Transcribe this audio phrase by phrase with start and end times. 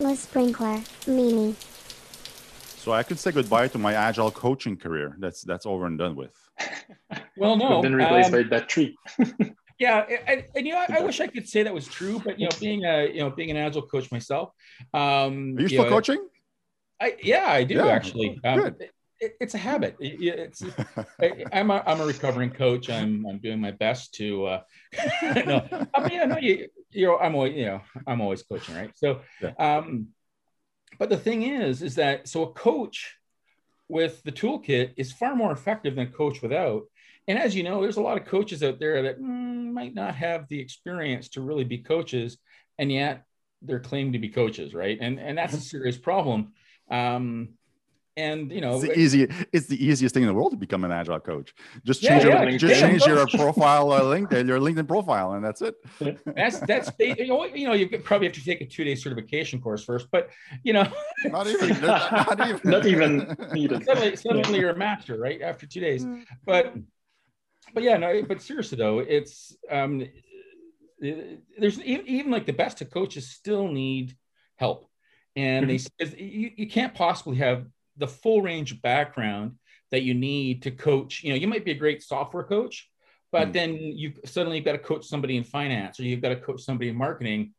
[0.00, 1.54] Les Sprinkler, Mimi.
[2.76, 5.14] So I could say goodbye to my agile coaching career.
[5.18, 6.34] That's that's over and done with.
[7.36, 7.76] Well, no.
[7.76, 8.98] We've been replaced um, by that tree.
[9.78, 12.38] Yeah, and, and you know, I, I wish I could say that was true, but
[12.38, 14.50] you know, being a you know being an agile coach myself,
[14.92, 16.28] um, Are you still know, coaching?
[17.00, 18.38] I, yeah, I do Yeah, actually.
[18.44, 18.90] Um, good.
[19.20, 19.96] It- it's a habit.
[20.00, 20.62] It- it- it's
[21.52, 22.88] I'm a, I'm a recovering coach.
[22.90, 24.46] I'm I'm doing my best to.
[24.46, 24.60] Uh,
[25.22, 26.68] no, I mean, I know you.
[26.90, 28.90] You know, I'm always you know I'm always coaching, right?
[28.96, 29.52] So, Yeah.
[29.58, 30.08] um,
[30.98, 33.16] but the thing is, is that so a coach
[33.88, 36.82] with the toolkit is far more effective than a coach without.
[37.28, 40.14] And as you know, there's a lot of coaches out there that mm, might not
[40.16, 42.38] have the experience to really be coaches,
[42.78, 43.24] and yet
[43.62, 44.98] they're claimed to be coaches, right?
[45.00, 46.52] And and that's a serious problem.
[46.90, 47.50] Um,
[48.16, 49.28] and you know, It's the easy.
[49.52, 51.54] It's the easiest thing in the world to become an agile coach.
[51.84, 55.62] Just change yeah, your just change your profile uh, LinkedIn, your LinkedIn profile, and that's
[55.62, 55.76] it.
[56.26, 59.60] that's that's you know, you know you probably have to take a two day certification
[59.60, 60.30] course first, but
[60.64, 60.90] you know
[61.24, 61.80] Not even.
[61.80, 62.60] Not even.
[62.70, 63.84] Not even needed.
[63.84, 66.06] suddenly suddenly you're a master right after two days.
[66.44, 66.74] But
[67.72, 70.04] but yeah, no, but seriously though, it's um
[71.00, 74.16] there's even, even like the best of coaches still need
[74.56, 74.90] help,
[75.36, 75.78] and they
[76.18, 77.66] you, you can't possibly have
[78.00, 79.56] the full range of background
[79.92, 81.22] that you need to coach.
[81.22, 82.88] You know, you might be a great software coach,
[83.32, 83.52] but Mm.
[83.52, 86.62] then you suddenly you've got to coach somebody in finance or you've got to coach
[86.62, 87.54] somebody in marketing,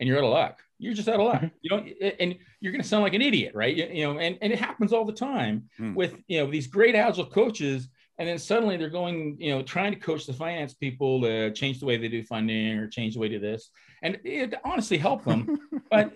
[0.00, 0.60] and you're out of luck.
[0.78, 1.42] You're just out of luck.
[1.42, 1.50] Mhm.
[1.62, 1.78] You know,
[2.20, 3.74] and you're going to sound like an idiot, right?
[3.74, 5.94] You, you know, and, and it happens all the time Mm.
[5.94, 9.92] with you know these great agile coaches, and then suddenly they're going, you know, trying
[9.92, 13.20] to coach the finance people to change the way they do funding or change the
[13.20, 13.70] way to this,
[14.02, 15.40] and it honestly help them,
[15.90, 16.12] but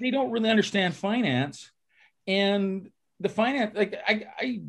[0.00, 1.70] they don't really understand finance,
[2.26, 4.60] and the finance like I I.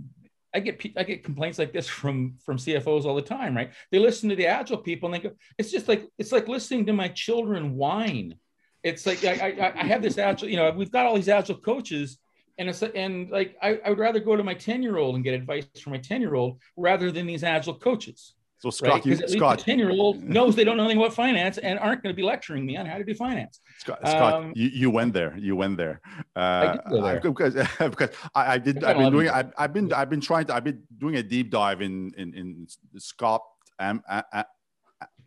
[0.55, 3.71] I get I get complaints like this from from CFOs all the time, right?
[3.91, 6.85] They listen to the agile people and they go, it's just like it's like listening
[6.85, 8.33] to my children whine.
[8.81, 11.57] It's like I, I, I have this agile, you know, we've got all these agile
[11.57, 12.17] coaches,
[12.57, 15.23] and it's and like I, I would rather go to my 10 year old and
[15.23, 18.33] get advice from my 10 year old rather than these agile coaches.
[18.59, 18.73] So Right?
[18.73, 21.57] Scott, you, at least Scott, 10 year old knows they don't know anything about finance
[21.59, 23.59] and aren't going to be lecturing me on how to do finance.
[23.77, 25.37] Scott, Scott Um, you, you went there.
[25.37, 26.01] You went there.
[26.35, 27.19] Uh, did go there.
[27.23, 28.83] because because I, I did.
[28.83, 29.29] I I've been doing.
[29.29, 29.93] I, I've been.
[29.93, 30.55] I've been trying to.
[30.55, 32.67] I've been doing a deep dive in in in
[32.97, 33.41] Scott.
[33.79, 34.43] Um, uh, uh,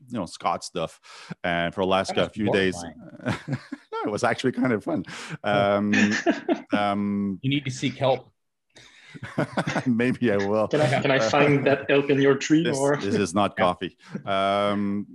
[0.09, 1.01] you know Scott stuff,
[1.45, 2.77] and for the last That must be few days,
[3.25, 3.33] no,
[4.05, 5.05] it was actually kind of fun.
[5.45, 5.95] Um,
[6.73, 8.33] um, You need to seek help.
[9.87, 10.69] maybe I will.
[10.69, 13.57] Can I can I find that elk in your tree this, or this is not
[13.57, 13.97] coffee.
[14.25, 15.07] Um,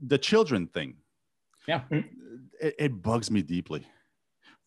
[0.00, 0.96] the children thing.
[1.66, 1.82] Yeah.
[1.90, 3.86] It, it bugs me deeply.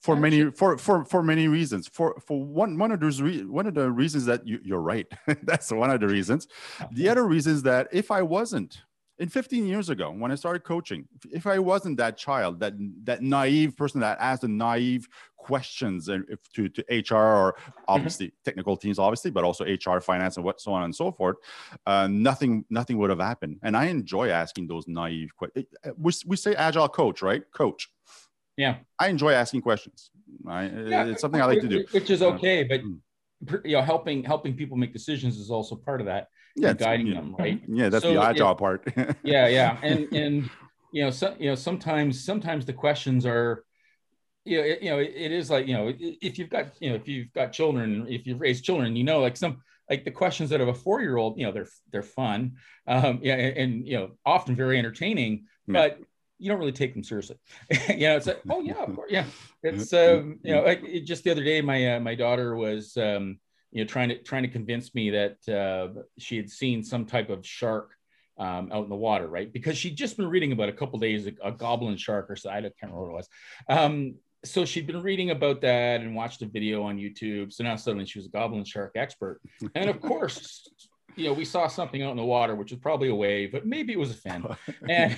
[0.01, 1.89] For many for, for for many reasons.
[1.89, 5.05] For for one one of those re- one of the reasons that you, you're right.
[5.43, 6.47] That's one of the reasons.
[6.93, 8.81] The other reason is that if I wasn't
[9.19, 13.21] in 15 years ago when I started coaching, if I wasn't that child, that that
[13.21, 15.07] naive person that asked the naive
[15.37, 17.55] questions and if to, to HR or
[17.87, 21.35] obviously technical teams, obviously, but also HR, finance, and what so on and so forth,
[21.85, 23.59] uh, nothing nothing would have happened.
[23.61, 25.65] And I enjoy asking those naive questions.
[25.97, 27.43] We, we say agile coach, right?
[27.53, 27.89] Coach.
[28.55, 28.77] Yeah.
[28.97, 30.11] I enjoy asking questions.
[30.47, 31.85] I, Yeah, it's something I like to do.
[31.91, 32.99] Which is okay, but Mm.
[33.65, 36.27] You know, helping helping people make decisions is also part of that.
[36.55, 37.15] Yeah, guiding yeah.
[37.15, 37.61] them, right?
[37.67, 38.83] Yeah, that's So the agile part.
[39.23, 40.49] yeah yeah and and
[40.91, 43.63] you know so, you know sometimes sometimes the questions are
[44.45, 46.89] you know, it, you know it, it is like you know if you've got you
[46.89, 50.11] know if you've got children if you've raised children you know like some like the
[50.11, 52.53] questions that of a four year old you know they're they're fun
[52.87, 55.99] um yeah and, and you know often very entertaining but
[56.39, 57.37] you don't really take them seriously
[57.89, 59.25] you know it's like oh yeah of course yeah
[59.61, 62.97] it's um you know like it, just the other day my uh, my daughter was
[62.97, 63.37] um
[63.71, 67.29] you know trying to trying to convince me that uh, she had seen some type
[67.29, 67.91] of shark
[68.37, 69.51] um, out in the water, right?
[69.51, 72.49] Because she'd just been reading about a couple days a, a goblin shark or so
[72.49, 73.29] I can't remember what it was.
[73.67, 77.51] Um, so she'd been reading about that and watched a video on YouTube.
[77.51, 79.41] So now suddenly she was a goblin shark expert,
[79.75, 80.67] and of course.
[81.15, 83.65] You know, we saw something out in the water, which was probably a wave, but
[83.65, 84.45] maybe it was a fin.
[84.89, 85.17] And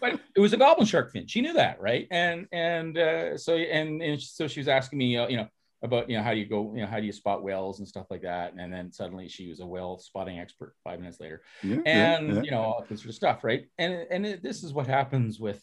[0.00, 1.26] but it was a goblin shark fin.
[1.26, 2.06] She knew that, right?
[2.10, 5.48] And and uh, so and and so she was asking me, uh, you know,
[5.82, 7.86] about you know how do you go, you know, how do you spot whales and
[7.88, 8.54] stuff like that.
[8.58, 12.36] And then suddenly she was a whale spotting expert five minutes later Yeah, yeah, and
[12.36, 12.42] yeah.
[12.42, 15.38] you know all this sort of stuff right and and it, this is what happens
[15.38, 15.62] with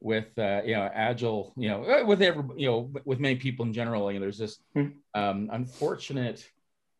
[0.00, 3.64] with uh, you know agile you know uh, with every you know with many people
[3.64, 4.88] in general you know there's this Hmm.
[5.14, 6.44] um, unfortunate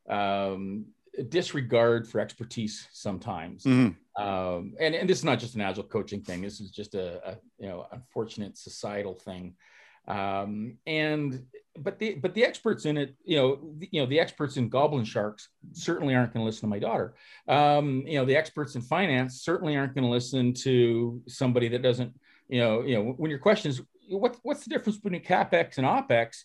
[0.09, 0.87] um,
[1.29, 3.97] disregard for expertise sometimes Mhm.
[4.19, 7.31] um, and, and this is not just an agile coaching thing this is just a,
[7.31, 9.55] a you know unfortunate societal thing
[10.09, 11.45] um, and
[11.79, 14.69] but the but the experts in it you know the, you know the experts in
[14.69, 17.15] goblin sharks certainly aren't going to listen to my daughter
[17.49, 21.83] um, you know the experts in finance certainly aren't going to listen to somebody that
[21.83, 22.13] doesn't
[22.49, 25.87] you know you know when your question is what, what's the difference between capex and
[25.87, 26.45] opex?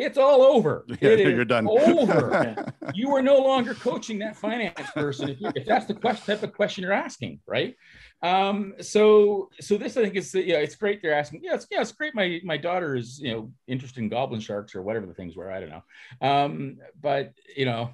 [0.00, 0.84] It's all over.
[1.00, 1.68] Yeah, It you're done.
[1.68, 2.72] Over.
[2.94, 6.42] you are no longer coaching that finance person if, you, if that's the question, type
[6.42, 7.74] of question you're asking, right?
[8.22, 11.00] Um, so, so this I think is yeah, it's great.
[11.02, 12.14] They're asking, yeah, it's yeah, it's great.
[12.14, 15.50] My my daughter is you know interested in goblin sharks or whatever the things were.
[15.50, 15.82] I don't know,
[16.28, 17.90] um, but you know,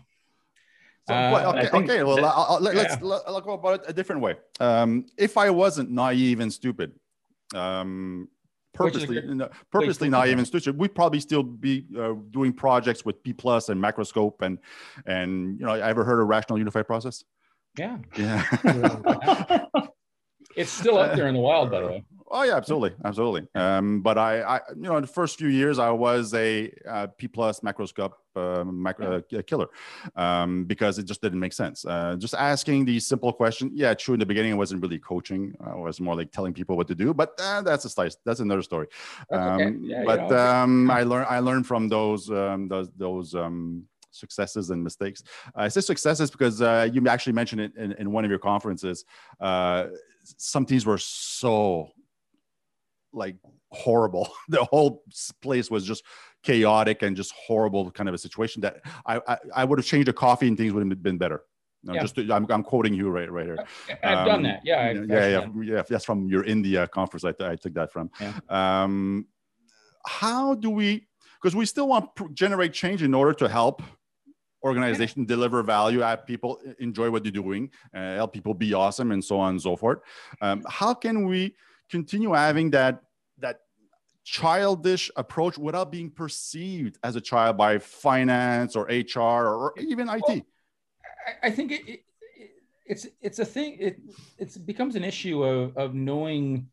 [1.08, 2.02] So, Uh, okay, okay.
[2.02, 2.82] Well, that- I'll, I'll- let, yeah.
[2.82, 4.34] let's let, I'll go about it a different way.
[4.60, 6.92] Um, if I wasn't naive and stupid,
[7.54, 8.35] um, Which is a
[8.76, 10.38] purposely, good no, purposely to look naive at.
[10.38, 14.58] and stupid, we'd probably still be uh, doing projects with P plus and macroscope and
[15.06, 17.24] and you know, I ever heard of rational unified process?
[17.78, 18.42] yeah, Yeah.
[20.56, 22.04] it's still up there in the wild, by the way.
[22.28, 23.46] Oh yeah, absolutely, absolutely.
[23.54, 27.06] Um, but I, I, you know, in the first few years, I was a uh,
[27.16, 28.12] P plus macroscope
[28.64, 29.68] macro, uh, killer
[30.16, 31.84] um, because it just didn't make sense.
[31.84, 33.72] Uh, just asking these simple questions.
[33.74, 34.14] Yeah, true.
[34.14, 35.54] In the beginning, I wasn't really coaching.
[35.64, 37.14] I was more like telling people what to do.
[37.14, 38.16] But uh, that's a slice.
[38.24, 38.88] That's another story.
[39.30, 39.64] That's okay.
[39.64, 41.26] Um, Yeah, but um, I learned.
[41.30, 43.34] I learned from those um, those those.
[43.34, 45.22] Um, successes and mistakes
[45.56, 49.04] i say successes because uh, you actually mentioned it in, in one of your conferences
[49.42, 49.88] uh,
[50.24, 51.90] some teams were so
[53.16, 53.36] like
[53.72, 54.28] horrible.
[54.48, 55.02] The whole
[55.42, 56.04] place was just
[56.42, 58.74] chaotic and just horrible kind of a situation that
[59.06, 61.42] I I, I would have changed the coffee and things would have been better.
[61.82, 62.02] No, Yeah.
[62.02, 63.58] just to, I'm, I'm quoting you right right here.
[64.02, 64.60] I've Um, done that.
[64.64, 65.82] Yeah, I've, yeah, I've yeah, done- yeah, yeah.
[65.88, 67.24] That's from your India conference.
[67.24, 68.10] I, I took that from.
[68.20, 68.32] Yeah.
[68.48, 69.26] Um,
[70.06, 71.06] how do we?
[71.40, 73.82] Because we still want to generate change in order to help
[74.64, 79.22] organization deliver value, have people enjoy what they're doing, uh, help people be awesome, and
[79.22, 79.98] so on and so forth.
[80.40, 81.54] Um, how can we
[81.88, 83.02] continue having that
[84.26, 90.44] childish approach without being perceived as a child by finance or HR or even IT?
[91.44, 91.90] I, think it, it,
[92.36, 92.50] it-
[92.88, 93.76] it's it's a thing.
[93.80, 93.98] It
[94.38, 96.68] it's becomes an issue of of knowing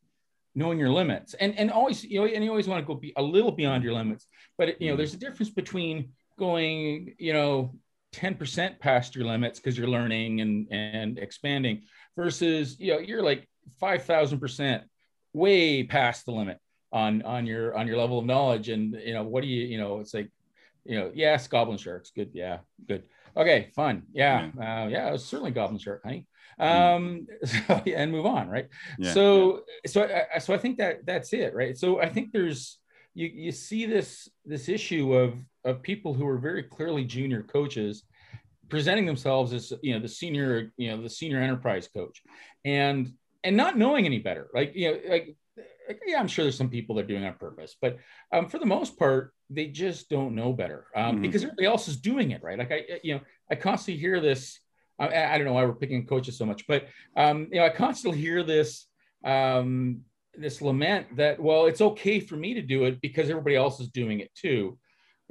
[0.56, 3.14] knowing your limits and and always you know and you always want to go be
[3.18, 4.28] a little beyond your limits.
[4.58, 4.98] But you know, Mhm.
[4.98, 7.74] there's a difference between going you know
[8.14, 11.84] 10% past your limits because you're learning and and expanding
[12.16, 13.48] versus you know you're like
[13.82, 14.84] 5000%
[15.34, 16.60] way past the limit
[16.94, 19.78] on on your on your level of knowledge and you know what do you you
[19.78, 20.30] know it's like
[20.86, 22.12] you know yes goblin sharks.
[22.12, 22.32] Good.
[22.34, 22.60] Yeah.
[22.88, 23.04] Good.
[23.36, 23.70] Okay.
[23.76, 24.04] Fun.
[24.14, 24.52] Yeah.
[24.58, 26.28] Uh, yeah it was certainly goblin shark honey
[26.60, 28.70] um so, yeah, and move on right?
[29.00, 29.12] Yeah.
[29.12, 31.78] so so I, so i think that that's it right?
[31.78, 32.78] So i think there's
[33.16, 35.36] you you see this this issue of
[35.66, 38.04] of people who are very clearly junior coaches
[38.70, 42.22] presenting themselves as you know the senior you know the senior enterprise coach.
[42.66, 43.14] And
[43.44, 44.48] and not knowing any better.
[44.54, 45.36] Like you know like,
[46.06, 47.98] yeah i'm sure there's some people that are doing it on purpose but
[48.32, 51.22] um, for the most part they just don't know better um, Mhm.
[51.22, 53.22] because everybody else is doing it right like i you know
[53.52, 54.60] i constantly hear this
[55.00, 56.88] I, I don't know why we're picking coaches so much but
[57.18, 58.88] um, you know i constantly hear this
[59.26, 60.02] um,
[60.36, 63.90] this lament that well it's okay for me to do it because everybody else is
[63.90, 64.78] doing it too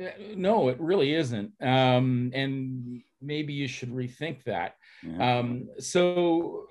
[0.02, 0.08] Uh,
[0.48, 4.74] no it really isn't um, and maybe you should rethink that
[5.04, 5.38] Yeah.
[5.38, 6.66] um, so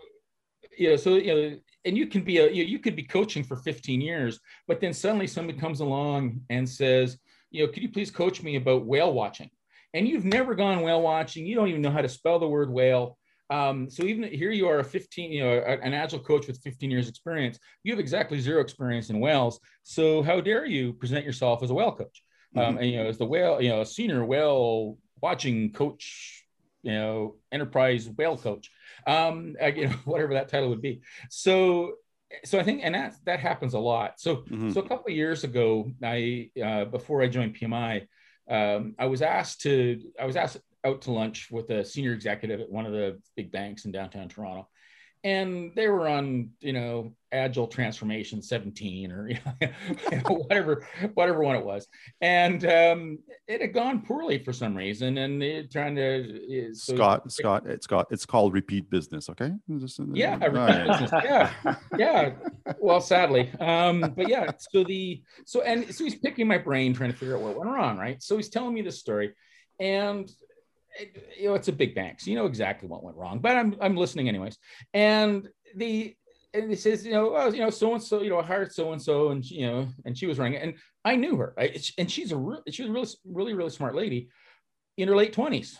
[0.77, 3.43] you know so you know and you can be a you, you could be coaching
[3.43, 7.17] for 15 years but then suddenly somebody comes along and says
[7.51, 9.49] you know could you please coach me about whale watching?
[9.93, 11.45] And you've never gone whale watching.
[11.45, 13.17] You don't even know how to spell the word whale.
[13.49, 16.89] Um, so even here you are a 15 you know an agile coach with 15
[16.89, 17.59] years experience.
[17.83, 19.59] You have exactly zero experience in whales.
[19.83, 22.23] So how dare you present yourself as a whale coach?
[22.55, 26.40] Um, and you know as the whale you know a senior whale watching coach
[26.83, 28.71] you know enterprise whale coach
[29.07, 31.01] um uh, you know whatever that title would be.
[31.29, 31.93] So
[32.45, 34.19] so i think and that that happens a lot.
[34.19, 34.73] So Mhm.
[34.73, 38.07] so a couple of years ago i uh, before i joined pmi
[38.49, 42.59] um, i was asked to i was asked out to lunch with a senior executive
[42.59, 44.67] at one of the big banks in downtown toronto.
[45.23, 49.37] And they were on you know agile transformation 17 or you
[50.11, 51.87] know, whatever whatever one it was
[52.19, 56.95] and um, it had gone poorly for some reason and they trying to uh, so-
[56.95, 58.07] Scott, Scott, it's Scott.
[58.11, 59.29] It's called repeat business.
[59.29, 59.51] Okay.
[59.79, 60.87] Just- yeah, repeat yeah.
[60.99, 61.11] business.
[61.23, 62.31] yeah yeah
[62.79, 67.11] well sadly um but yeah so the so and so he's picking my brain trying
[67.11, 69.33] to figure out what went wrong right so he's telling me this story
[69.79, 70.29] and
[70.99, 73.55] it- you know it's a big bank so you know exactly what went wrong but
[73.55, 74.57] i'm i'm listening anyways
[74.93, 76.15] and the
[76.53, 78.71] and he says you know well you know so and so you know I hired
[78.73, 80.73] so and so and you know and she was running it and
[81.05, 81.91] i knew her right?
[81.97, 84.29] and she's a real she was a really really really smart lady
[84.97, 85.75] in her late 20s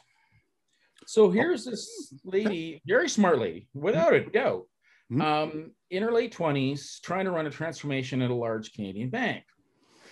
[1.06, 4.64] so here's this lady very smart lady without a doubt
[5.12, 5.22] Mhm.
[5.22, 9.44] um, in her late 20s trying to run a transformation at a large canadian bank.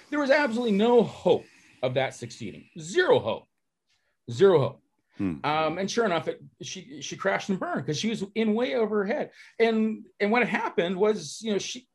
[0.10, 1.46] There was absolutely no hope
[1.82, 2.68] of that succeeding.
[2.78, 3.46] Zero hope.
[4.30, 4.82] Zero hope
[5.20, 5.36] Hmm.
[5.44, 8.76] um, and sure enough, it, she she crashed and burned because she was in way
[8.76, 9.32] over her head.
[9.60, 11.88] And and what happened was, you know, she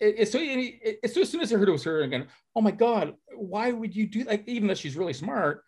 [0.00, 2.60] it, so, it, it, so as soon as I heard it was her again, oh
[2.60, 5.62] my God, why would you do like, even though she's really smart,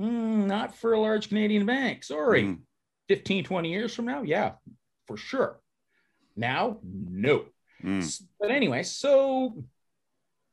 [0.00, 2.04] mm, not for a large Canadian bank.
[2.04, 2.44] Sorry.
[2.44, 2.60] Mm.
[3.08, 4.52] 15, 20 years from now, yeah,
[5.06, 5.60] for sure.
[6.36, 7.46] Now, no.
[7.84, 8.22] Mm.
[8.40, 9.64] But anyway, so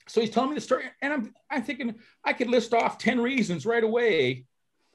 [0.08, 1.96] so he's telling me the story, and I'm I'm thinking
[2.26, 4.46] I could list off 10 reasons right away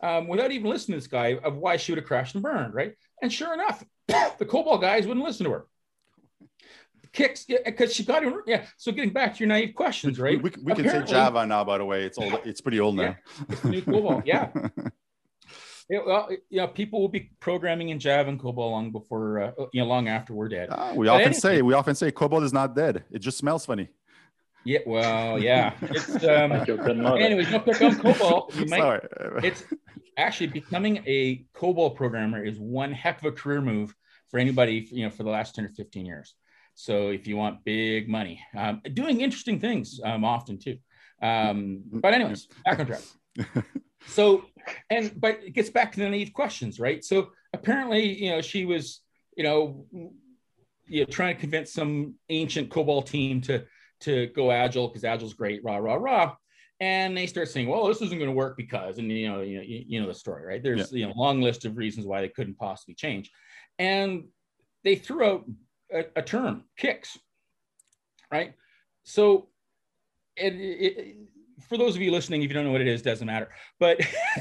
[0.02, 2.74] um, without even listening to this guy of why she would have crashed and burned,
[2.74, 2.94] right?
[3.22, 5.66] And sure enough, the COBOL guys wouldn't listen to her.
[7.14, 8.40] CICS, because she got him.
[8.46, 8.64] Yeah.
[8.76, 10.42] So getting back to your naive questions, right?
[10.42, 12.02] We, we, we can say Java now, by the way.
[12.02, 12.40] It's old.
[12.44, 13.02] It's pretty old now.
[13.02, 13.14] Yeah,
[13.48, 14.22] it's new COBOL.
[14.26, 14.50] Yeah.
[15.90, 19.52] It, well, you know, people will be programming in Java and COBOL long before, uh,
[19.74, 20.70] you know, long after we're dead.
[20.70, 23.04] Uh, we but often anyway, say, we often say COBOL is not dead.
[23.10, 23.90] It just smells funny.
[24.64, 25.74] Yeah, well, yeah.
[25.82, 28.54] It's um, anyways, no pick on COBOL.
[28.54, 28.80] You might.
[28.80, 29.00] Sorry.
[29.42, 29.64] It's
[30.16, 33.94] actually becoming a COBOL programmer is one heck of a career move
[34.30, 36.34] for anybody, you know, for the last 10 or 15 years.
[36.74, 40.78] So if you want big money, um, doing interesting things um, often too.
[41.22, 43.02] Um, but anyways, back on track.
[44.06, 44.44] So,
[44.90, 47.04] and but it gets back to the naive questions, right?
[47.04, 49.00] So apparently, you know, she was,
[49.36, 49.86] you know,
[50.86, 53.64] you know, trying to convince some ancient COBOL team to
[54.04, 56.36] to go agile because agile's great, rah rah rah.
[56.80, 59.58] And they start saying, "Well, this isn't going to work because," and you know, you
[59.58, 60.62] know, you know the story, right?
[60.62, 60.98] There's yeah.
[60.98, 63.30] you know, long list of reasons why they couldn't possibly change,
[63.78, 64.24] and
[64.82, 65.44] they threw out
[65.92, 67.16] a, a term, CICS,
[68.30, 68.54] right?
[69.04, 69.48] So,
[70.36, 71.16] it, it,
[71.68, 73.48] for those of you listening, if you don't know what it is, doesn't matter.
[73.78, 74.00] But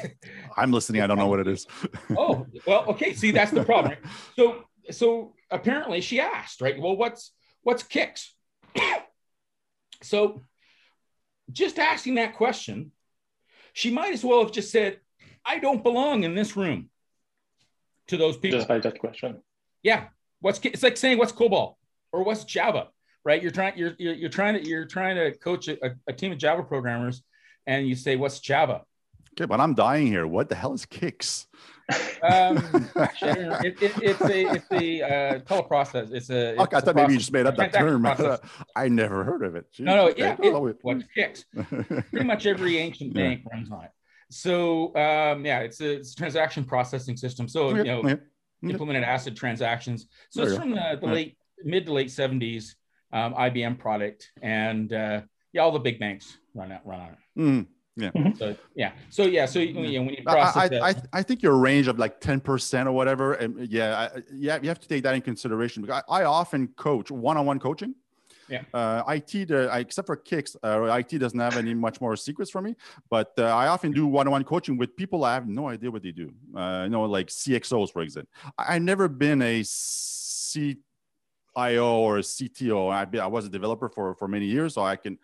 [0.58, 1.02] I'm listening.
[1.02, 1.68] I don't know what it is.
[2.18, 3.14] oh, well, okay.
[3.14, 3.94] See, that's the problem.
[3.94, 4.12] Right?
[4.36, 6.80] So, so apparently she asked, right?
[6.80, 8.30] Well, what's what's CICS?
[10.04, 10.44] So,
[11.52, 12.92] just asking that question,
[13.74, 15.00] she might as well have just said,
[15.46, 16.90] "I don't belong in this room."
[18.08, 18.60] To those people.
[18.60, 19.42] Just by that question.
[19.82, 20.08] Yeah.
[20.42, 21.76] What's it's like saying what's COBOL
[22.12, 22.90] or what's Java?
[23.26, 23.42] right?
[23.42, 26.38] You're trying you're, you're, you're trying to you're trying to coach a, a, team of
[26.38, 27.24] Java programmers,
[27.66, 28.82] and you say, "What's Java?"
[29.34, 30.28] Okay, but I'm dying here.
[30.28, 31.48] What the hell is CICS?
[32.22, 32.58] Um,
[32.96, 36.14] it, it, it's a it's a uh, teleprocess.
[36.14, 36.52] It's a.
[36.52, 38.06] It's okay, I thought maybe you just made up that term.
[38.76, 39.66] I never heard of it.
[39.74, 39.86] Jeez.
[39.86, 40.22] No, no, okay.
[40.22, 40.36] yeah.
[40.40, 42.10] It, what's CICS?
[42.10, 43.56] Pretty much every ancient bank yeah.
[43.56, 43.92] runs on it.
[44.30, 47.48] So um, yeah, it's a, it's a transaction processing system.
[47.48, 48.18] So you know,
[48.64, 50.08] implemented ACID transactions.
[50.30, 52.76] So it's from the, the late mid to late 70s
[53.12, 55.22] um, IBM product, and uh,
[55.52, 57.40] yeah, all the big banks run out run on it.
[57.40, 58.10] Mm, yeah.
[58.12, 58.38] Mm-hmm.
[58.38, 58.94] So yeah.
[59.10, 59.46] So yeah.
[59.46, 62.20] So you know, when you process I, I, I, I, think your range of like
[62.20, 65.84] ten percent or whatever, and yeah, I, yeah, you have to take that in consideration
[65.84, 67.94] because I, I often coach one-on-one coaching.
[68.50, 68.64] Yeah.
[68.74, 72.62] Uh, IT, the, except for CICS, uh, IT doesn't have any much more secrets for
[72.62, 72.76] me.
[73.10, 76.12] But uh, I often do one-on-one coaching with people I have no idea what they
[76.12, 76.32] do.
[76.56, 78.30] Uh, you know, like CXOs, for example.
[78.58, 80.78] I, I've never been a CIO
[82.00, 82.92] or a CTO.
[82.92, 85.18] I, I was a developer for, for many years, so I can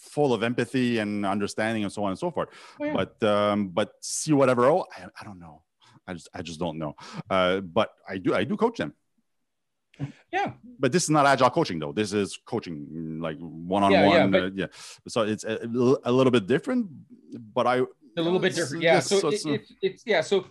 [0.00, 2.48] full of empathy and understanding and so on and so forth.
[2.80, 2.92] Oh, yeah.
[2.94, 4.66] But um, but see whatever.
[4.66, 5.62] Oh, I, I don't know.
[6.06, 6.94] I just I just don't know.
[7.28, 8.94] Uh, but I do I do coach them.
[10.32, 10.52] Yeah.
[10.78, 11.92] But this is not agile coaching though.
[11.92, 14.52] This is coaching mm, like one on one.
[14.54, 14.66] Yeah.
[15.08, 15.58] So it's a,
[16.04, 16.88] a, little bit different.
[17.54, 17.76] But I
[18.16, 18.82] a little bit different.
[18.82, 19.00] Yeah.
[19.00, 20.20] So, so it, it's, it's yeah.
[20.22, 20.46] So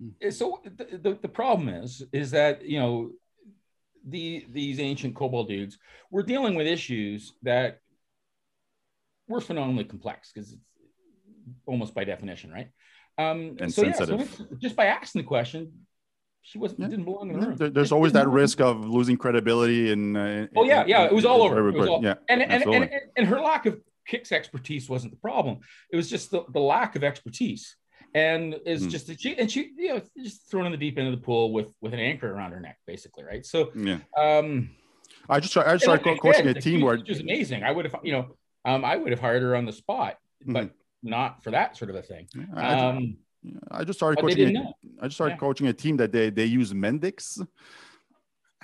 [0.00, 0.30] hmm.
[0.30, 3.10] so the, the, the problem is is that you know
[4.06, 5.78] the these ancient COBOL dudes
[6.10, 7.80] were dealing with issues that
[9.28, 10.62] were phenomenally complex because it's
[11.66, 12.68] almost by definition, right?
[13.18, 14.20] Um, and so sensitive.
[14.20, 15.72] Yeah, so just by asking the question,
[16.42, 16.88] she wasn't yeah.
[16.88, 17.56] didn't belong in the room.
[17.56, 20.16] There, there's always that risk of losing credibility and.
[20.16, 21.62] Uh, oh yeah, yeah, it was all over.
[21.62, 25.18] Was all, yeah, and and, and, and and her lack of CICS expertise wasn't the
[25.18, 25.60] problem.
[25.90, 27.76] It was just the, the lack of expertise
[28.14, 28.90] and is mm.
[28.90, 31.20] just a, she and she you know just thrown in the deep end of the
[31.20, 34.70] pool with with an anchor around her neck basically right so yeah um
[35.28, 37.96] i just i just started coaching a team where which is amazing i would have
[38.04, 40.70] you know um i would have hired her on the spot but mm.
[41.02, 43.16] not for that sort of a thing yeah, um
[43.70, 45.38] I, just started coaching a, i just started yeah.
[45.38, 47.44] coaching a team that they they use Mendix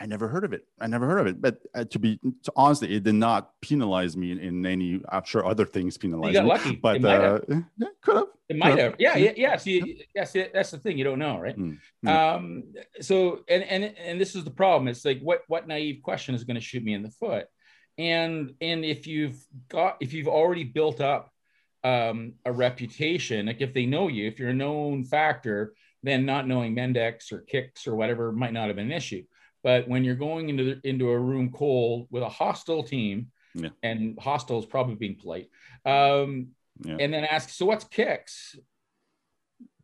[0.01, 0.67] I never heard of it.
[0.81, 1.43] I never heard of it.
[1.43, 5.01] But uh, to be to honestly, it did not penalize me in, in, any.
[5.11, 6.51] I'm sure other things penalized you got me.
[6.51, 6.77] Lucky.
[6.77, 8.27] But uh, yeah, could have.
[8.49, 8.97] It might have.
[8.99, 9.57] Yeah, yeah, yeah.
[9.59, 10.25] See, yeah.
[10.25, 10.97] See, that's the thing.
[10.97, 11.57] You don't know, right?
[11.57, 12.65] Mm, Um.
[13.03, 14.89] So, and and and this is the problem.
[14.89, 17.47] It's like, what what naive question is going to shoot me in the foot?
[17.99, 21.33] And and if you've got if you've already built up
[21.85, 26.49] um, a reputation, like if they know you, if you're a known factor, then not
[26.49, 29.23] knowing Mendix or CICS or whatever might not have been an issue
[29.63, 33.71] but when you're going into the, into a room cold with a hostile team, yeah.
[33.83, 35.49] and hostile is probably being polite,
[35.85, 36.49] um,
[36.83, 36.97] yeah.
[36.99, 38.57] and then ask, so what's CICS?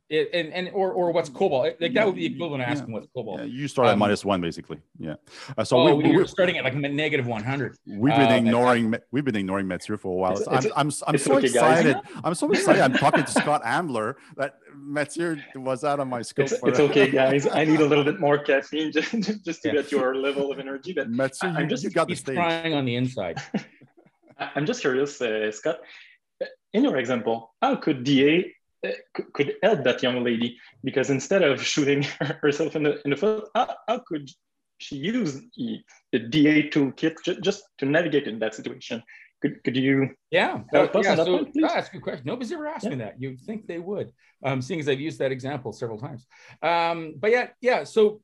[0.09, 1.81] It, and and or or what's COBOL?
[1.81, 2.73] Like that would be equivalent to Yeah.
[2.73, 3.39] asking what's COBOL.
[3.39, 4.79] Yeah, you start at Um, minus one basically.
[5.01, 5.17] Yeah.
[5.59, 7.77] Uh, so oh, we, we, we, were starting at like negative 100.
[7.89, 10.33] We've been Uh, ignoring we've been ignoring Metzger for a while.
[10.41, 11.55] It's- So I'm, I'm, I'm so okay, guys.
[11.57, 11.97] excited.
[12.25, 12.83] I'm so excited.
[12.83, 16.47] I'm talking to Scott Ambler that Metzger was out of my scope.
[16.47, 17.49] It's, for it's okay, guys.
[17.49, 19.11] I need a little bit more caffeine just,
[19.45, 19.75] just to Yeah.
[19.83, 20.93] get your level of energy.
[20.93, 22.37] But Metzger, I'm you, just- you got the He's stage.
[22.37, 23.43] crying on the inside.
[24.39, 25.79] I- I'm just curious, uh, Scott.
[26.73, 28.53] In your example, how could DA
[29.33, 30.59] could, help that young lady?
[30.85, 32.02] Because instead of shooting
[32.43, 34.31] herself in the in the foot, how, how could
[34.78, 35.81] she use the,
[36.12, 39.02] the DA toolkit ju- just to navigate in that situation?
[39.43, 40.11] Could, could you?
[40.31, 40.61] Yeah.
[40.73, 41.64] Help us yeah, on that so please.
[41.64, 42.23] ah, that's a good question.
[42.25, 43.21] Nobody's ever asked me that.
[43.21, 44.12] You'd think they would,
[44.45, 46.26] um, seeing as I've used that example several times.
[46.62, 47.85] Um, but yeah, yeah.
[47.85, 48.23] So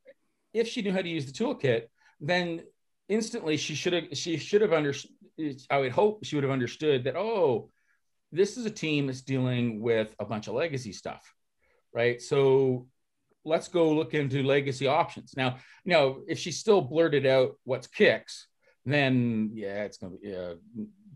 [0.54, 1.84] if she knew how to use the toolkit,
[2.20, 2.62] then
[3.08, 5.12] instantly she should have she should have understood.
[5.70, 7.16] I would hope she would have understood that.
[7.16, 7.70] Oh,
[8.32, 11.32] this is a team that's dealing with a bunch of legacy stuff,
[11.94, 12.20] right?
[12.20, 12.88] So
[13.44, 15.34] let's go look into legacy options.
[15.36, 18.44] Now, you know, if she still blurted out what's CICS,
[18.86, 20.54] then yeah, it's gonna be uh,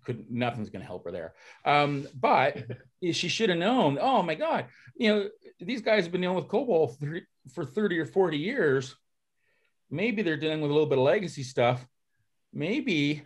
[0.04, 1.34] could nothing's gonna help her there.
[1.64, 2.64] Um, but
[3.02, 3.98] she should have known.
[4.00, 5.28] Oh my God, you know,
[5.60, 7.20] these guys have been dealing with COBOL for,
[7.54, 8.94] for thirty or forty years.
[9.90, 11.86] Maybe they're dealing with a little bit of legacy stuff.
[12.52, 13.24] Maybe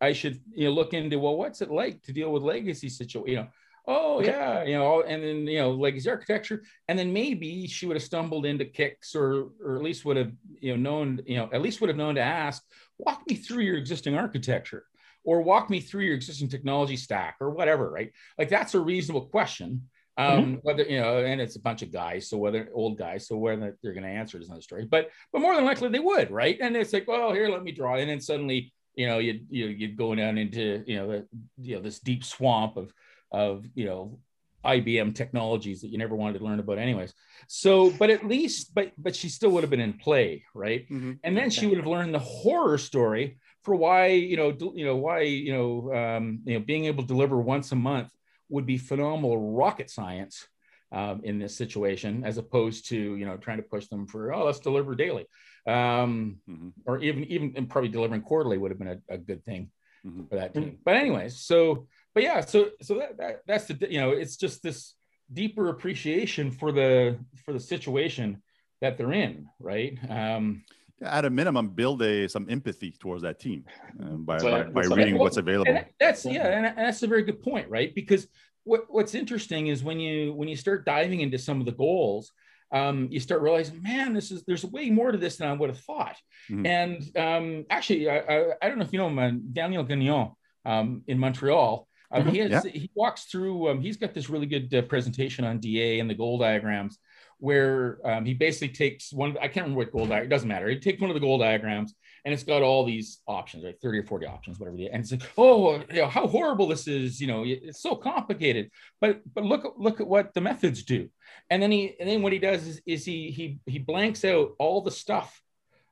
[0.00, 3.28] I should you know look into well, what's it like to deal with legacy situation?
[3.30, 3.48] You know,
[3.86, 4.30] oh Okay.
[4.30, 8.02] yeah, you know, and then you know legacy architecture, and then maybe she would have
[8.02, 11.62] stumbled into CICS, or or at least would have you know known you know at
[11.62, 12.62] least would have known to ask,
[12.98, 14.84] walk me through your existing architecture,
[15.24, 18.12] or walk me through your existing technology stack, or whatever, right?
[18.38, 19.88] Like that's a reasonable question.
[20.16, 23.36] Um, whether you know, and it's a bunch of guys, so whether old guys, so
[23.36, 24.84] whether they're going to answer is another story.
[24.84, 26.58] But but more than likely they would, right?
[26.60, 29.66] And it's like, well, here, let me draw, and then suddenly you know you you
[29.66, 31.28] you'd go down into you know the,
[31.62, 32.92] you know this deep swamp of
[33.30, 34.18] of you know
[34.64, 37.14] IBM technologies that you never wanted to learn about anyways.
[37.46, 40.88] So, but at least, but but she still would have been in play, right?
[40.90, 41.20] Mhm.
[41.22, 44.96] And then she would have learned the horror story for why you know you know
[44.96, 48.10] why you know um, you know being able to deliver once a month
[48.48, 50.48] would be phenomenal rocket science
[50.92, 54.44] um, in this situation, as opposed to you know trying to push them for oh
[54.44, 55.26] let's deliver daily,
[55.66, 56.72] um, Mhm.
[56.86, 59.70] or even even and probably delivering quarterly would have been a, a good thing
[60.06, 60.28] Mhm.
[60.28, 60.78] for that team.
[60.84, 64.62] But anyways, so but yeah, so so that, that that's the you know it's just
[64.62, 64.94] this
[65.32, 68.42] deeper appreciation for the for the situation
[68.80, 69.98] that they're in, right?
[70.08, 70.64] Um,
[71.02, 73.64] At a minimum, build a some empathy towards that team
[74.02, 75.68] uh, by, That's what I- by, by that's what I- reading Well, what's available.
[75.68, 77.94] and that- that's yeah, and that's a very good point, right?
[77.94, 78.26] Because
[78.68, 82.32] what what's interesting is when you when you start diving into some of the goals,
[82.72, 85.70] um, you start realizing, man, this is there's way more to this than I would
[85.70, 86.16] have thought.
[86.50, 86.66] Mhm.
[86.66, 90.32] And um, actually, I, I, I don't know if you know him, uh, Daniel Gagnon
[90.64, 91.88] um, in Montreal.
[92.10, 93.70] Um, he has he walks through.
[93.70, 96.98] Um, he's got this really good uh, presentation on DA and the goal diagrams,
[97.38, 99.36] where um, he basically takes one.
[99.38, 100.24] I can't remember what goal diagram.
[100.24, 100.68] It doesn't matter.
[100.68, 103.80] He takes one of the goal diagrams, and it's got all these options, right?
[103.80, 104.76] Thirty or forty options, whatever.
[104.76, 107.20] The, and it's like, oh, you know, how horrible this is.
[107.20, 108.70] You know, it's so complicated.
[109.00, 111.08] But but look at look at what the methods do.
[111.50, 114.52] And then he and then what he does is, is he he he blanks out
[114.58, 115.40] all the stuff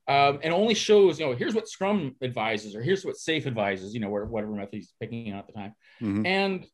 [0.08, 3.92] um, and only shows, you know, here's what Scrum advises, or here's what SAFe advises,
[3.92, 5.74] you know, whatever method he's picking on at the time.
[6.00, 6.26] Mhm.
[6.26, 6.66] And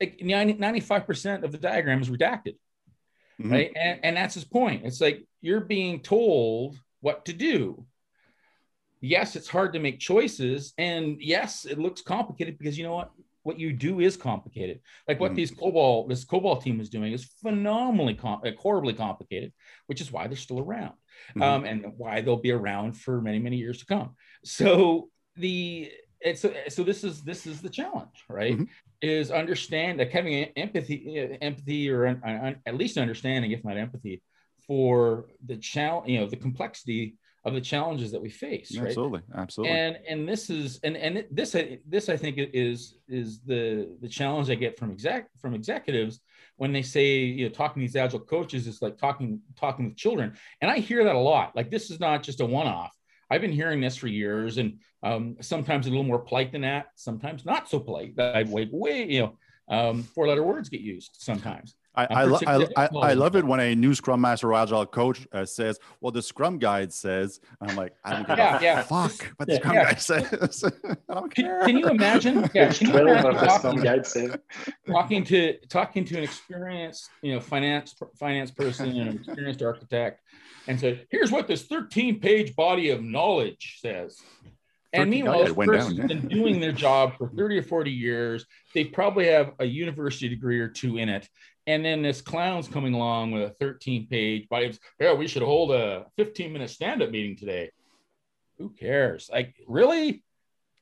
[0.00, 2.56] like 90, 95% of the diagram is redacted,
[3.40, 3.50] Mhm.
[3.50, 3.72] right?
[3.74, 4.86] And, and that's his point.
[4.86, 7.86] It's like you're being told what to do.
[9.00, 10.72] Yes, it's hard to make choices.
[10.78, 13.10] And yes, it looks complicated because you know what?
[13.42, 14.80] What you do is complicated.
[15.08, 15.36] Like what Mhm.
[15.36, 19.54] these COBOL, this COBOL team is doing is phenomenally, com- horribly complicated,
[19.86, 20.92] which is why they're still around
[21.34, 21.42] Mhm.
[21.42, 26.42] um, and why they'll be around for many many years to come so the it's
[26.42, 28.68] so, so this is this is the challenge right Mhm.
[29.00, 33.76] is understand like having empathy uh, empathy or un, un- at least understanding if not
[33.78, 34.22] empathy
[34.66, 38.88] for the challenge you know the complexity of the challenges that we face right?
[38.88, 39.76] Absolutely, absolutely.
[39.76, 44.08] and and this is and and this I- this I think is is the the
[44.08, 46.20] challenge I get from exec from executives
[46.56, 49.96] when they say you know talking to these agile coaches is like talking talking with
[49.96, 50.36] children.
[50.60, 51.56] And I hear that a lot.
[51.56, 52.94] Like this is not just a one off
[53.30, 56.86] I've been hearing this for years and um, sometimes a little more polite than that
[56.96, 61.16] sometimes not so polite I way way you know um, four letter words get used
[61.18, 62.38] sometimes I, I'm I, lo-
[62.76, 65.78] I, I, I love it when a new Scrum Master or Agile coach uh, says,
[66.00, 68.82] "Well, the Scrum Guide says," and I'm like, "I don't give Yeah, a yeah.
[68.82, 69.84] fuck what the Scrum Yeah.
[69.84, 70.64] Guide says."
[71.08, 71.60] I don't can, care.
[71.64, 74.36] can you imagine yeah, can you imagine talking- Scrum Guide says.
[74.86, 80.20] talking to talking to an experienced you know finance finance person and an experienced architect
[80.68, 84.16] and said here's what this 13 page body of knowledge says
[84.92, 86.06] And meanwhile, yeah, this it went down, yeah.
[86.06, 88.44] been doing their job for 30 or 40 years.
[88.74, 91.28] They probably have a university degree or two in it.
[91.66, 95.72] And then this clown's coming along with a 13 page, but yeah, we should hold
[95.72, 97.70] a 15 minute stand up meeting today.
[98.58, 99.28] Who cares?
[99.32, 100.22] Like, really?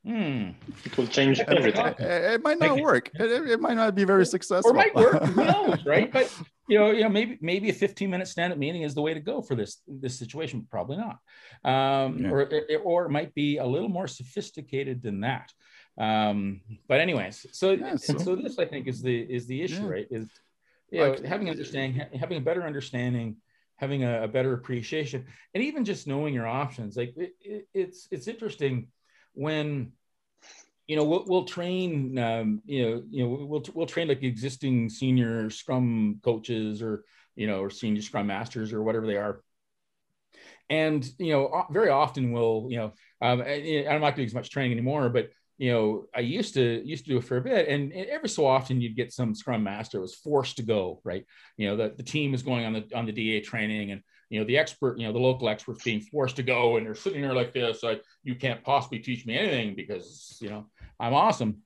[0.04, 0.50] Hmm.
[0.84, 1.84] It will change everything.
[1.86, 3.10] It, it might not work.
[3.14, 4.70] It, it- it might not be very successful.
[4.70, 5.22] Or might work.
[5.24, 6.10] Who knows, right?
[6.10, 6.32] But
[6.68, 9.12] you know, you know, maybe maybe a 15 minute stand up meeting is the way
[9.12, 10.66] to go for this this situation.
[10.70, 11.18] Probably not.
[11.64, 12.30] Um, Yeah.
[12.30, 15.52] Or it- or it might be a little more sophisticated than that.
[15.98, 19.82] Um, but anyways, so Yeah, so- so this I think is the is the issue,
[19.82, 19.88] Yeah.
[19.88, 20.06] right?
[20.10, 20.28] Is
[20.92, 23.36] know, Like- having understanding, having a better understanding,
[23.76, 26.96] having a, a better appreciation, and even just knowing your options.
[26.96, 28.88] Like it, it, it's it's interesting
[29.34, 29.92] when
[30.86, 34.88] you know we'll, we'll train um, you know you know we'll we'll train like existing
[34.88, 37.04] senior scrum coaches or
[37.36, 39.42] you know or senior scrum masters or whatever they are
[40.70, 44.50] and you know very often we'll you know um, I- i'm not doing as much
[44.50, 47.68] training anymore but you know i used to used to do it for a bit
[47.68, 51.24] and every so often you'd get some scrum master was forced to go right?
[51.56, 54.38] You know the, the team is going on the on the da training and you
[54.38, 57.20] know the expert you know the local experts being forced to go and they're sitting
[57.20, 60.66] there like this like you can't possibly teach me anything because you know
[60.98, 61.62] i'm awesome.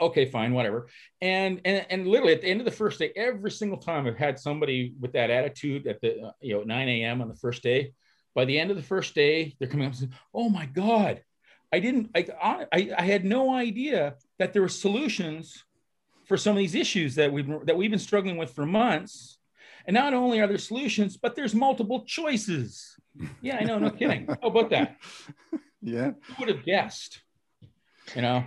[0.00, 0.88] Okay fine whatever.
[1.20, 4.18] And and and literally at the end of the first day every single time i've
[4.18, 7.62] had somebody with that attitude at the uh, you know 9 a.m on the first
[7.62, 7.92] day
[8.34, 11.22] by the end of the first day they're coming up and saying oh my god
[11.74, 12.20] i didn't I,
[12.78, 14.00] I i had no idea
[14.38, 15.44] that there were solutions
[16.28, 19.14] for some of these issues that we've that we've been struggling with for months
[19.86, 22.70] and not only are there solutions but there's multiple choices
[23.46, 24.88] yeah i know no kidding how about that
[25.94, 26.10] yeah.
[26.26, 27.12] who would have guessed
[28.16, 28.38] you know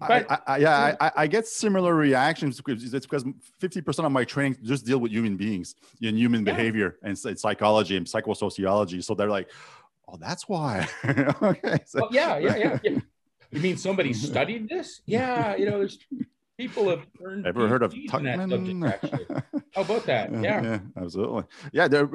[0.00, 3.24] I, But- I, I- yeah, I, I get similar reactions because it's because
[3.60, 5.68] 50% of my training just deal with human beings
[6.06, 6.52] and human Yeah.
[6.52, 8.98] behavior and psy- psychology and psychosociology.
[9.06, 9.48] So they're like,
[10.12, 10.86] oh, that's why.
[11.42, 11.78] okay.
[11.86, 12.98] So, Oh, yeah, yeah, yeah, yeah.
[13.50, 15.02] You mean somebody studied this?
[15.04, 15.98] Yeah, you know, there's
[16.62, 19.62] people have earned Ever heard of PhDs that subject, Tuckman?
[19.74, 20.30] How about that?
[20.42, 20.62] Yeah.
[20.62, 21.44] yeah, absolutely.
[21.72, 22.06] Yeah, there,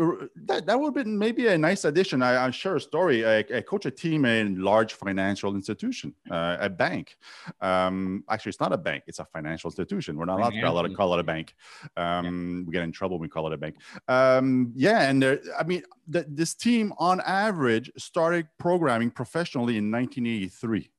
[0.49, 2.21] that, that would have been maybe a nice addition.
[2.21, 3.25] I, I'll share a story.
[3.25, 7.17] I, I coach a team in large financial institution, uh, a bank.
[7.61, 10.17] Um, actually, it's not a bank; it's a financial institution.
[10.17, 11.55] We're not allowed to call it, call it a bank.
[11.95, 13.75] Um, We get in trouble when we call it a bank.
[14.07, 20.89] Um, yeah, and there, I mean, this team on average started programming professionally in 1983.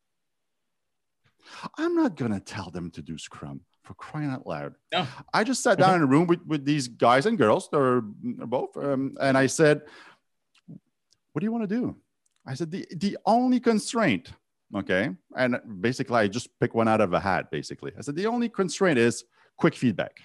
[1.77, 4.75] I'm not gonna tell them to do Scrum for crying out loud.
[4.93, 5.07] No.
[5.33, 7.69] I just sat down in a room with, with these guys and girls.
[7.73, 9.83] They're, they're both, um, and I said,
[11.33, 11.97] "What do you want to do?"
[12.47, 14.33] I said, "the the only constraint,
[14.75, 17.51] okay." And basically, I just pick one out of a hat.
[17.51, 19.25] Basically, I said, "The only constraint is
[19.57, 20.21] quick feedback."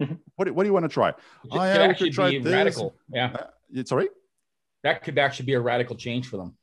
[0.00, 0.18] Mhm.
[0.36, 1.10] What, do- what do you want to try?
[1.10, 1.14] It
[1.44, 2.52] could yeah, we actually could try this.
[2.52, 2.94] radical.
[3.12, 3.36] Yeah,
[3.78, 4.08] Uh, sorry.
[4.82, 6.56] that could actually be a radical change for them.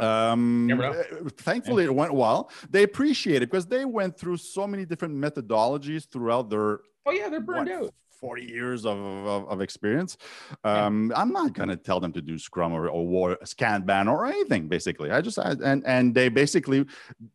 [0.00, 0.90] Um, Never know.
[0.90, 2.50] uh, thankfully, it went well.
[2.70, 7.30] They appreciate it because they went through so many different methodologies throughout their Oh yeah,
[7.30, 7.94] they're burned what, out.
[8.20, 10.18] 40 years of, of, of experience.
[10.64, 14.26] Um, I'm not going to tell them to do Scrum or, or War, Kanban or
[14.26, 15.10] anything, basically.
[15.10, 16.84] I just, I, and, and they basically,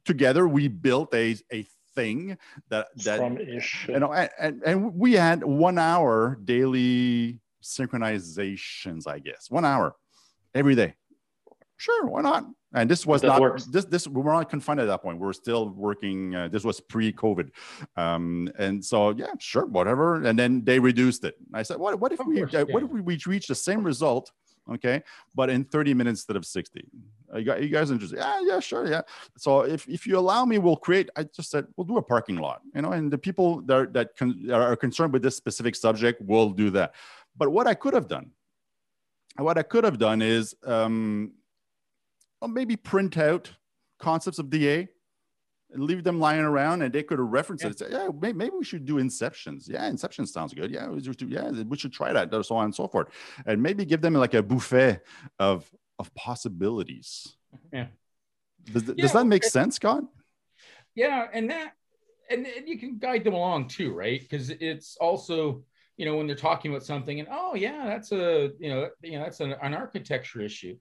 [0.06, 2.38] together, we built a, a thing
[2.70, 3.88] that, that Scrum-ish.
[3.88, 9.96] you know, and, and, and we had one hour daily synchronizations, I guess, one hour
[10.54, 10.96] every day.
[11.84, 12.46] Sure, why not?
[12.74, 13.66] And this was That not works.
[13.66, 13.84] this.
[13.84, 15.20] This we were not confined at that point.
[15.20, 16.34] We are still working.
[16.34, 17.50] Uh, this was pre-COVID,
[17.98, 20.24] um, and so yeah, sure, whatever.
[20.24, 21.36] And then they reduced it.
[21.54, 22.00] I said, what?
[22.00, 22.38] What if we?
[22.38, 22.88] course, uh, What yeah.
[22.88, 24.32] if we reach, the same result?
[24.72, 25.04] Okay,
[25.36, 26.88] but in 30 minutes instead of 60.
[27.34, 28.20] Uh, you, got, you guys interested?
[28.20, 29.02] Yeah, yeah, sure, yeah.
[29.38, 31.10] So if, if you allow me, we'll create.
[31.18, 33.88] I just said we'll do a parking lot, you know, and the people that are,
[33.88, 36.96] that con, are concerned with this specific subject will do that.
[37.36, 38.32] But what I could have done,
[39.36, 41.34] what I could have done is um,
[42.44, 43.50] well, maybe print out
[44.00, 44.90] concepts of DA
[45.72, 47.68] and leave them lying around, and they could reference it.
[47.68, 49.70] And say, yeah, maybe we should do inceptions.
[49.70, 50.70] Yeah, inception sounds good.
[50.70, 53.08] Yeah, we should, do- yeah, we should try that, so on and so forth,
[53.46, 55.00] and maybe give them like a buffet
[55.40, 57.38] of of possibilities.
[57.72, 57.88] Yeah.
[58.66, 60.04] Does, Yeah, does that make sense, Scott?
[60.96, 61.74] Yeah, and that
[62.30, 64.20] and, and you can guide them along too, right?
[64.20, 65.64] Because it's also
[65.96, 69.14] you know when they're talking about something and oh yeah, that's a you know you
[69.18, 70.76] know that's an, an architecture issue.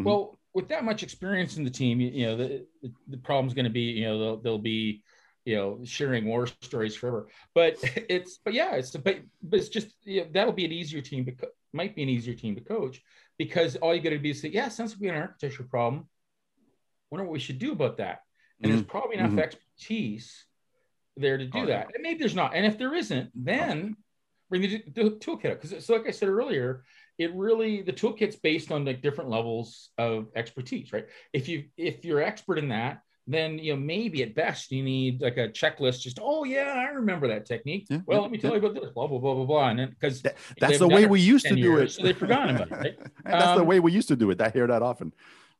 [0.00, 0.06] Mhm.
[0.06, 3.54] Well, with that much experience in the team, you, you know the the, the problem's
[3.54, 5.02] going to be you know they'll, they'll be
[5.44, 7.28] you know sharing war stories forever.
[7.54, 11.00] But it's but yeah, it's but, but it's just you know, that'll be an easier
[11.02, 13.02] team co- might be an easier team to coach
[13.36, 15.64] because all you got to do is say yeah, sounds like we have an architecture
[15.64, 16.08] problem.
[17.10, 18.22] Wonder what we should do about that
[18.62, 19.38] and there's probably enough Mhm.
[19.38, 20.46] expertise
[21.16, 21.78] there to do Oh, yeah.
[21.78, 21.94] that.
[21.94, 22.54] And maybe there's not.
[22.54, 23.96] And if there isn't, then
[24.48, 25.60] bring the, the toolkit up.
[25.62, 26.84] Because so like I said earlier,
[27.18, 31.06] it really the toolkit's based on like different levels of expertise, right?
[31.32, 35.22] If you if you're expert in that, then you know maybe at best you need
[35.22, 36.00] like a checklist.
[36.00, 37.86] Just oh yeah, I remember that technique.
[37.88, 38.58] Yeah, well, yeah, let me tell yeah.
[38.60, 38.90] you about this.
[38.92, 39.68] Blah blah blah blah blah.
[39.68, 41.90] And because That- that's the way we used to do it.
[41.92, 42.98] so they've forgotten about it.
[42.98, 43.10] Right?
[43.24, 44.40] That's the Um, way we used to do it.
[44.40, 45.12] I hear that often.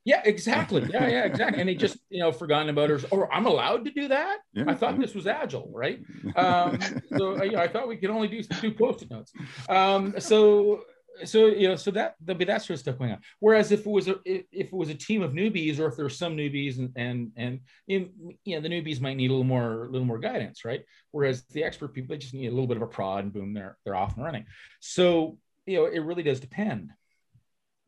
[0.04, 0.86] Yeah, exactly.
[0.90, 1.60] Yeah, yeah, exactly.
[1.60, 3.04] And they just you know forgotten about it.
[3.10, 4.38] Or I'm allowed to do that.
[4.52, 5.00] Yeah, I thought yeah.
[5.00, 6.00] this was agile, right?
[6.36, 6.78] um,
[7.16, 9.32] so you know, I thought we could only do do post-it notes.
[9.68, 10.82] Um, so
[11.24, 13.20] so you know, so that there'll be that sort of stuff going on.
[13.38, 16.04] Whereas if it was a if it was a team of newbies, or if there
[16.04, 18.10] were some newbies and and and you
[18.46, 20.82] know the newbies might need a little more a little more guidance, right?
[21.12, 23.54] Whereas the expert people they just need a little bit of a prod, and boom,
[23.54, 24.46] they're they're off and running.
[24.80, 26.90] So you know, it really does depend.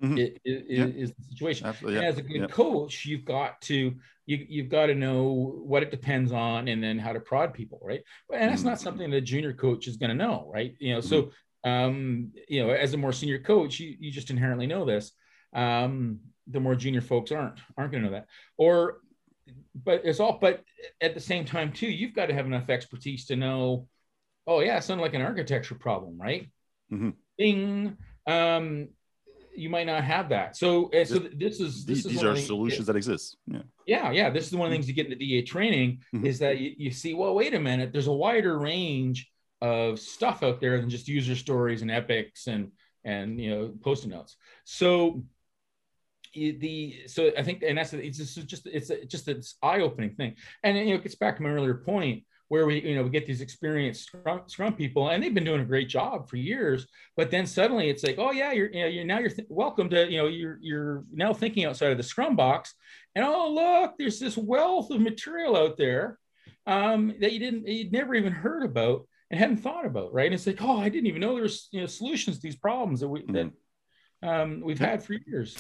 [0.03, 0.19] Mhm.
[0.19, 0.87] It, it, Yeah.
[0.87, 1.67] is the situation.
[1.67, 2.01] Absolutely.
[2.01, 2.09] Yeah.
[2.09, 2.47] as a good yeah.
[2.49, 3.95] coach, you've got to
[4.27, 5.25] you you've got to know
[5.65, 8.03] what it depends on and then how to prod people, right?
[8.33, 8.67] And that's Mhm.
[8.67, 10.75] not something that a junior coach is going to know, right?
[10.81, 11.31] You know, so
[11.67, 15.13] um, you know, as a more senior coach, you you just inherently know this.
[15.53, 18.27] Um, the more junior folks aren't aren't going to know that,
[18.57, 18.99] or
[19.85, 20.63] but it's all but
[21.01, 23.89] at the same time too, you've got to have enough expertise to know.
[24.47, 26.49] Oh yeah, it sounded like an architecture problem, right?
[26.93, 27.15] Mhm.
[27.37, 27.97] Bing.
[28.29, 28.89] Um,
[29.57, 30.55] you might not have that.
[30.57, 33.39] So, uh, so this is this These, is these are solutions that exist.
[33.47, 33.63] Yeah.
[33.87, 34.31] yeah, yeah.
[34.31, 36.27] This is one of the things you get in the DA training Mhm.
[36.27, 39.29] is that you, you see, well, wait a minute, there's a wider range
[39.61, 42.73] of stuff out there than just user stories and epics and
[43.05, 44.37] and you know post-it notes.
[44.65, 45.23] So
[46.35, 50.35] the so I think and that's it's just it's just this eye-opening thing.
[50.63, 53.11] And you know, it gets back to my earlier point where we you know we
[53.11, 56.87] get these experienced scrum, scrum people and they've been doing a great job for years
[57.17, 59.89] but then suddenly it's like oh yeah you're you know you're now you're th- welcome
[59.89, 62.75] to you know you're you're now thinking outside of the scrum box
[63.15, 66.19] and oh look there's this wealth of material out there
[66.69, 70.27] um, that you didn't you'd never even heard about and hadn't thought about right?
[70.27, 73.01] And it's like oh i didn't even know there's you know solutions to these problems
[73.01, 73.51] that we that
[74.23, 75.55] um, we've had for years